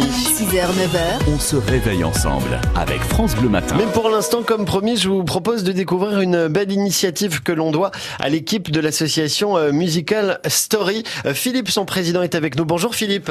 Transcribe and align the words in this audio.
6h, 0.00 0.66
9h, 0.72 1.32
On 1.32 1.38
se 1.38 1.54
réveille 1.54 2.02
ensemble 2.02 2.60
avec 2.74 3.00
France 3.00 3.36
Bleu 3.36 3.48
Matin. 3.48 3.76
Mais 3.78 3.86
pour 3.86 4.10
l'instant, 4.10 4.42
comme 4.42 4.64
promis, 4.64 4.96
je 4.96 5.08
vous 5.08 5.22
propose 5.22 5.62
de 5.62 5.70
découvrir 5.70 6.20
une 6.20 6.48
belle 6.48 6.72
initiative 6.72 7.44
que 7.44 7.52
l'on 7.52 7.70
doit 7.70 7.92
à 8.18 8.28
l'équipe 8.28 8.72
de 8.72 8.80
l'association 8.80 9.56
euh, 9.56 9.70
Musical 9.70 10.40
Story. 10.48 11.04
Euh, 11.26 11.32
Philippe, 11.32 11.70
son 11.70 11.84
président, 11.84 12.22
est 12.22 12.34
avec 12.34 12.56
nous. 12.56 12.64
Bonjour 12.64 12.96
Philippe. 12.96 13.30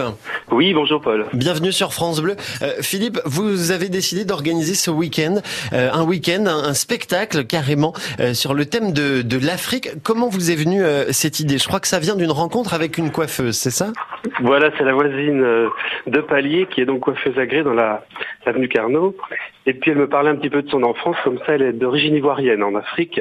Oui, 0.52 0.74
bonjour 0.74 1.02
Paul. 1.02 1.26
Bienvenue 1.34 1.74
sur 1.74 1.94
France 1.94 2.22
Bleu. 2.22 2.38
Euh, 2.62 2.76
Philippe, 2.82 3.20
vous 3.26 3.72
avez 3.72 3.90
décidé 3.90 4.24
d'organiser 4.24 4.74
ce 4.74 4.90
week-end, 4.90 5.42
euh, 5.74 5.92
un 5.92 6.04
week-end, 6.04 6.46
un, 6.48 6.64
un 6.64 6.74
spectacle 6.74 7.44
carrément 7.46 7.92
euh, 8.22 8.34
sur 8.34 8.54
le 8.54 8.66
thème 8.66 8.94
de, 8.94 9.22
de 9.22 9.38
l'Afrique. 9.38 9.90
Comment 10.04 10.30
vous 10.30 10.50
est 10.50 10.56
venue 10.56 10.82
cette 11.12 11.42
idée? 11.42 11.58
Je 11.58 11.68
crois 11.68 11.82
que 11.82 11.88
ça 11.90 12.00
vient 12.00 12.16
d'une 12.16 12.32
rencontre 12.32 12.74
avec 12.74 12.98
une 12.98 13.12
coiffeuse, 13.12 13.58
c'est 13.58 13.70
ça? 13.70 13.92
Voilà, 14.40 14.72
c'est 14.78 14.84
la 14.86 14.94
voisine 14.94 15.42
euh, 15.44 15.70
de 16.08 16.22
Palier 16.22 16.66
qui 16.68 16.80
est 16.82 16.86
donc 16.86 17.02
coiffeuse 17.02 17.38
agréée 17.38 17.64
dans 17.64 17.74
la 17.74 18.06
l'avenue 18.46 18.68
Carnot. 18.70 19.16
Et 19.66 19.74
puis 19.74 19.92
elle 19.92 19.98
me 19.98 20.08
parlait 20.08 20.30
un 20.30 20.36
petit 20.36 20.50
peu 20.50 20.62
de 20.62 20.70
son 20.70 20.84
enfance, 20.84 21.18
comme 21.24 21.40
ça 21.40 21.56
elle 21.56 21.62
est 21.62 21.74
d'origine 21.74 22.16
ivoirienne 22.16 22.64
en 22.64 22.76
Afrique. 22.76 23.20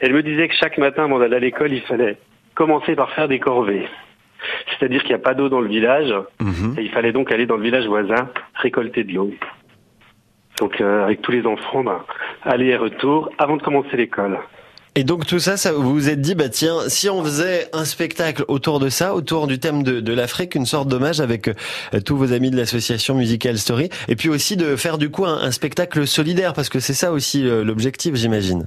Elle 0.00 0.12
me 0.14 0.22
disait 0.22 0.48
que 0.48 0.54
chaque 0.54 0.78
matin 0.78 1.04
avant 1.04 1.18
d'aller 1.18 1.36
à 1.36 1.40
l'école, 1.40 1.72
il 1.72 1.82
fallait 1.82 2.16
commencer 2.54 2.94
par 2.96 3.10
faire 3.12 3.28
des 3.28 3.38
corvées. 3.38 3.86
C'est-à-dire 4.70 5.00
qu'il 5.02 5.10
n'y 5.10 5.20
a 5.20 5.24
pas 5.24 5.34
d'eau 5.34 5.48
dans 5.48 5.60
le 5.60 5.68
village, 5.68 6.12
Mhm. 6.40 6.76
et 6.78 6.82
il 6.82 6.90
fallait 6.90 7.12
donc 7.12 7.30
aller 7.32 7.44
dans 7.46 7.56
le 7.56 7.62
village 7.62 7.86
voisin 7.86 8.30
récolter 8.54 9.04
de 9.04 9.12
l'eau. 9.12 9.30
Donc 10.58 10.80
euh, 10.80 11.04
avec 11.04 11.22
tous 11.22 11.32
les 11.32 11.46
enfants, 11.46 11.84
ben, 11.84 12.02
aller 12.44 12.66
et 12.68 12.76
retour 12.76 13.30
avant 13.38 13.56
de 13.56 13.62
commencer 13.62 13.96
l'école. 13.96 14.38
Et 14.98 15.04
donc 15.04 15.26
tout 15.26 15.38
ça, 15.38 15.56
ça 15.56 15.70
vous 15.70 15.94
vous 15.94 16.08
êtes 16.08 16.20
dit, 16.20 16.34
bah 16.34 16.48
tiens, 16.48 16.88
si 16.88 17.08
on 17.08 17.22
faisait 17.22 17.68
un 17.72 17.84
spectacle 17.84 18.44
autour 18.48 18.80
de 18.80 18.88
ça, 18.88 19.14
autour 19.14 19.46
du 19.46 19.60
thème 19.60 19.84
de, 19.84 20.00
de 20.00 20.12
l'Afrique, 20.12 20.56
une 20.56 20.66
sorte 20.66 20.88
d'hommage 20.88 21.20
avec 21.20 21.46
euh, 21.46 22.00
tous 22.04 22.16
vos 22.16 22.32
amis 22.32 22.50
de 22.50 22.56
l'association 22.56 23.14
Musical 23.14 23.56
Story, 23.58 23.90
et 24.08 24.16
puis 24.16 24.28
aussi 24.28 24.56
de 24.56 24.74
faire 24.74 24.98
du 24.98 25.08
coup 25.08 25.24
un, 25.24 25.52
spectacle 25.52 26.04
solidaire, 26.04 26.52
parce 26.52 26.68
que 26.68 26.80
c'est 26.80 26.94
ça 26.94 27.12
aussi 27.12 27.46
euh, 27.46 27.62
l'objectif, 27.62 28.16
j'imagine. 28.16 28.66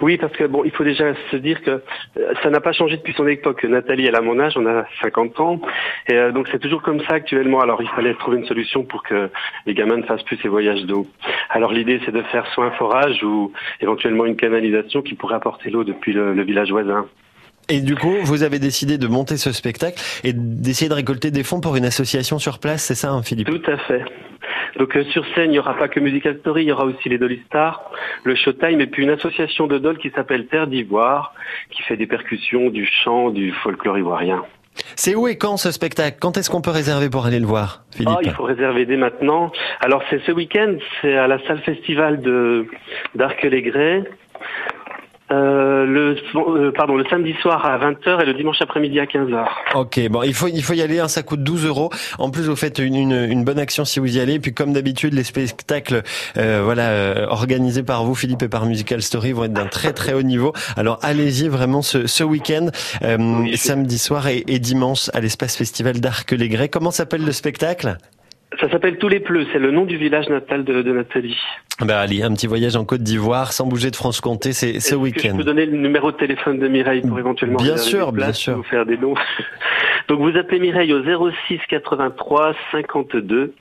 Oui, 0.00 0.16
parce 0.16 0.32
que 0.32 0.44
bon, 0.44 0.62
il 0.64 0.70
faut 0.70 0.84
déjà 0.84 1.14
se 1.30 1.36
dire 1.36 1.62
que 1.62 1.70
euh, 1.70 2.34
ça 2.42 2.50
n'a 2.50 2.60
pas 2.60 2.72
changé 2.72 2.96
depuis 2.96 3.14
son 3.14 3.26
époque. 3.26 3.64
Nathalie, 3.64 4.06
elle 4.06 4.16
a 4.16 4.20
mon 4.20 4.38
âge, 4.40 4.54
on 4.56 4.66
a 4.66 4.84
50 5.02 5.40
ans, 5.40 5.60
et 6.08 6.14
euh, 6.14 6.32
donc 6.32 6.48
c'est 6.50 6.58
toujours 6.58 6.82
comme 6.82 7.00
ça 7.00 7.14
actuellement. 7.14 7.60
Alors 7.60 7.82
il 7.82 7.88
fallait 7.88 8.14
trouver 8.14 8.38
une 8.38 8.46
solution 8.46 8.84
pour 8.84 9.02
que 9.02 9.30
les 9.66 9.74
gamins 9.74 9.96
ne 9.96 10.02
fassent 10.02 10.22
plus 10.22 10.38
ces 10.42 10.48
voyages 10.48 10.84
d'eau. 10.84 11.06
Alors 11.50 11.72
l'idée, 11.72 12.00
c'est 12.04 12.12
de 12.12 12.22
faire 12.22 12.46
soit 12.54 12.66
un 12.66 12.72
forage 12.72 13.22
ou 13.22 13.52
éventuellement 13.80 14.24
une 14.24 14.36
canalisation 14.36 15.02
qui 15.02 15.14
pourrait 15.14 15.36
apporter 15.36 15.70
l'eau 15.70 15.84
depuis 15.84 16.12
le, 16.12 16.34
le 16.34 16.42
village 16.42 16.70
voisin. 16.70 17.06
Et 17.68 17.80
du 17.80 17.94
coup, 17.94 18.14
vous 18.22 18.42
avez 18.42 18.58
décidé 18.58 18.98
de 18.98 19.06
monter 19.06 19.38
ce 19.38 19.50
spectacle 19.52 19.98
et 20.22 20.32
d'essayer 20.34 20.88
de 20.88 20.94
récolter 20.94 21.30
des 21.30 21.42
fonds 21.42 21.60
pour 21.60 21.76
une 21.76 21.86
association 21.86 22.38
sur 22.38 22.58
place, 22.58 22.84
c'est 22.84 22.94
ça, 22.94 23.10
hein, 23.10 23.22
Philippe? 23.22 23.48
Tout 23.48 23.70
à 23.70 23.78
fait. 23.78 24.04
Donc 24.76 24.96
euh, 24.96 25.04
sur 25.04 25.24
scène, 25.34 25.46
il 25.46 25.52
n'y 25.52 25.58
aura 25.58 25.74
pas 25.74 25.88
que 25.88 26.00
Musical 26.00 26.38
Story, 26.40 26.64
il 26.64 26.68
y 26.68 26.72
aura 26.72 26.84
aussi 26.84 27.08
les 27.08 27.18
Dolly 27.18 27.40
Stars, 27.46 27.82
le 28.24 28.34
Showtime 28.34 28.80
et 28.80 28.86
puis 28.86 29.02
une 29.02 29.10
association 29.10 29.66
de 29.66 29.78
dolls 29.78 29.98
qui 29.98 30.10
s'appelle 30.10 30.46
Terre 30.46 30.66
d'Ivoire, 30.66 31.34
qui 31.70 31.82
fait 31.82 31.96
des 31.96 32.06
percussions, 32.06 32.70
du 32.70 32.86
chant, 32.86 33.30
du 33.30 33.52
folklore 33.52 33.98
ivoirien. 33.98 34.44
C'est 34.96 35.14
où 35.14 35.28
et 35.28 35.38
quand 35.38 35.56
ce 35.56 35.70
spectacle? 35.70 36.18
Quand 36.20 36.36
est-ce 36.36 36.50
qu'on 36.50 36.60
peut 36.60 36.70
réserver 36.70 37.08
pour 37.08 37.26
aller 37.26 37.38
le 37.38 37.46
voir, 37.46 37.84
Philippe? 37.92 38.16
Ah, 38.16 38.20
il 38.22 38.30
faut 38.32 38.42
réserver 38.42 38.86
dès 38.86 38.96
maintenant. 38.96 39.52
Alors 39.80 40.02
c'est 40.10 40.20
ce 40.26 40.32
week-end, 40.32 40.74
c'est 41.00 41.16
à 41.16 41.28
la 41.28 41.38
salle 41.46 41.60
festival 41.60 42.20
de 42.20 42.66
d'Arc-les-Grès. 43.14 44.02
Euh, 45.30 45.63
le 45.84 46.16
euh, 46.34 46.72
pardon 46.72 46.96
le 46.96 47.04
samedi 47.10 47.34
soir 47.42 47.64
à 47.64 47.78
20h 47.78 48.22
et 48.22 48.26
le 48.26 48.34
dimanche 48.34 48.60
après-midi 48.60 48.98
à 49.00 49.04
15h. 49.04 49.44
Ok, 49.74 50.00
bon, 50.10 50.22
il 50.22 50.34
faut 50.34 50.48
il 50.48 50.62
faut 50.62 50.72
y 50.74 50.82
aller. 50.82 51.00
hein, 51.00 51.08
ça 51.08 51.22
coûte 51.22 51.42
12 51.42 51.66
euros. 51.66 51.90
En 52.18 52.30
plus, 52.30 52.42
vous 52.48 52.56
faites 52.56 52.78
une, 52.78 52.94
une, 52.94 53.12
une 53.30 53.44
bonne 53.44 53.58
action 53.58 53.84
si 53.84 54.00
vous 54.00 54.16
y 54.16 54.20
allez. 54.20 54.34
Et 54.34 54.38
puis, 54.40 54.52
comme 54.54 54.72
d'habitude, 54.72 55.14
les 55.14 55.24
spectacles, 55.24 56.02
euh, 56.36 56.62
voilà, 56.64 56.90
euh, 56.90 57.26
organisés 57.28 57.82
par 57.82 58.04
vous, 58.04 58.14
Philippe, 58.14 58.42
et 58.42 58.48
par 58.48 58.66
Musical 58.66 59.02
Story, 59.02 59.32
vont 59.32 59.44
être 59.44 59.52
d'un 59.52 59.66
très 59.66 59.92
très 59.92 60.12
haut 60.14 60.22
niveau. 60.22 60.52
Alors, 60.76 60.98
allez-y 61.02 61.48
vraiment 61.48 61.82
ce, 61.82 62.06
ce 62.06 62.24
week-end, 62.24 62.68
euh, 63.02 63.16
Oui, 63.18 63.56
samedi 63.56 63.98
soir 63.98 64.26
et, 64.28 64.44
et 64.48 64.58
dimanche 64.58 65.10
à 65.14 65.20
l'espace 65.20 65.56
festival 65.56 66.00
d'Arc-les-Grès. 66.00 66.68
Comment 66.68 66.90
s'appelle 66.90 67.24
le 67.24 67.32
spectacle? 67.32 67.96
Ça 68.60 68.70
s'appelle 68.70 68.98
Tous 68.98 69.08
les 69.08 69.18
Pleux, 69.18 69.46
c'est 69.52 69.58
le 69.58 69.72
nom 69.72 69.84
du 69.84 69.96
village 69.96 70.28
natal 70.28 70.64
de, 70.64 70.80
de 70.82 70.92
Nathalie. 70.92 71.36
Ben 71.80 71.90
allez, 71.96 72.22
un 72.22 72.32
petit 72.32 72.46
voyage 72.46 72.76
en 72.76 72.84
Côte 72.84 73.02
d'Ivoire 73.02 73.52
sans 73.52 73.66
bouger 73.66 73.90
de 73.90 73.96
Franche-Comté, 73.96 74.52
c'est 74.52 74.78
ce 74.78 74.94
week-end. 74.94 75.30
Je 75.32 75.38
peux 75.38 75.44
donner 75.44 75.66
le 75.66 75.76
numéro 75.76 76.12
de 76.12 76.16
téléphone 76.16 76.58
de 76.60 76.68
Mireille 76.68 77.02
pour 77.02 77.18
éventuellement 77.18 77.56
Bien 77.58 77.76
sûr, 77.76 78.12
des 78.12 78.18
bien 78.18 78.32
sûr. 78.32 78.58
ou 78.58 78.62
faire 78.62 78.86
des 78.86 78.96
dons. 78.96 79.14
Donc 80.08 80.20
vous 80.20 80.36
appelez 80.38 80.60
Mireille 80.60 80.92
au 80.92 81.02
06 81.48 81.58
83 81.68 82.54
52 82.70 83.54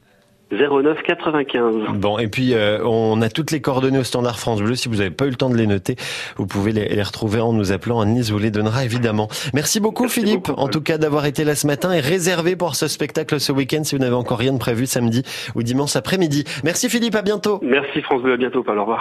09 0.58 1.02
95. 1.04 1.76
Bon, 1.96 2.18
et 2.18 2.28
puis 2.28 2.54
euh, 2.54 2.84
on 2.86 3.22
a 3.22 3.30
toutes 3.30 3.52
les 3.52 3.62
coordonnées 3.62 4.00
au 4.00 4.04
standard 4.04 4.40
France 4.40 4.62
Bleu. 4.62 4.76
Si 4.76 4.90
vous 4.90 4.98
n'avez 4.98 5.10
pas 5.10 5.26
eu 5.26 5.30
le 5.30 5.36
temps 5.36 5.50
de 5.50 5.58
les 5.58 5.68
noter, 5.68 5.96
vous 6.38 6.46
pouvez 6.46 6.72
les, 6.72 6.88
les 6.90 7.04
retrouver 7.04 7.40
en 7.42 7.54
nous 7.54 7.72
appelant. 7.72 8.02
Annelise 8.02 8.32
vous 8.32 8.40
les 8.40 8.52
donnera 8.52 8.86
évidemment. 8.86 9.28
Merci 9.54 9.80
beaucoup 9.80 10.04
Merci 10.04 10.22
Philippe, 10.22 10.48
beaucoup, 10.48 10.60
en 10.60 10.68
tout 10.68 10.82
cas 10.82 10.98
d'avoir 10.98 11.26
été 11.26 11.44
là 11.44 11.56
ce 11.56 11.68
matin 11.68 11.94
et 11.94 12.00
réservé 12.00 12.56
pour 12.56 12.76
ce 12.76 12.88
spectacle 12.88 13.40
ce 13.40 13.52
week-end 13.52 13.84
si 13.84 13.96
vous 13.96 14.02
n'avez 14.02 14.16
encore 14.16 14.38
rien 14.38 14.54
de 14.54 14.60
prévu 14.60 14.86
samedi 14.86 15.24
ou 15.56 15.64
dimanche 15.64 15.96
après-midi. 15.96 16.44
Merci 16.64 16.90
Philippe, 16.90 17.16
à 17.16 17.22
bientôt. 17.22 17.60
Merci 17.62 18.02
France 18.02 18.22
Bleu, 18.22 18.34
à 18.34 18.38
bientôt, 18.38 18.64
Paul, 18.64 18.78
au 18.78 18.82
revoir. 18.82 18.92